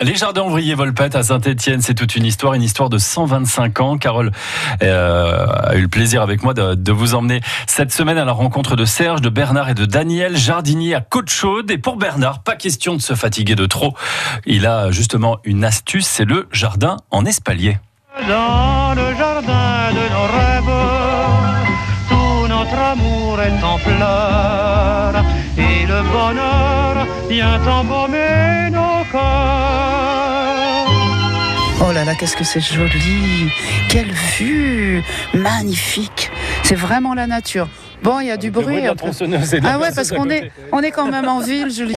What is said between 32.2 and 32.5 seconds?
que